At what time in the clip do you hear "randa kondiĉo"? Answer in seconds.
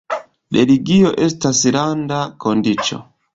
1.77-3.01